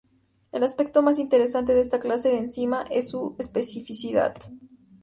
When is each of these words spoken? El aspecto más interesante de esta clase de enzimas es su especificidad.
El 0.51 0.63
aspecto 0.63 1.03
más 1.03 1.19
interesante 1.19 1.75
de 1.75 1.79
esta 1.81 1.99
clase 1.99 2.29
de 2.29 2.39
enzimas 2.39 2.87
es 2.89 3.11
su 3.11 3.35
especificidad. 3.37 4.33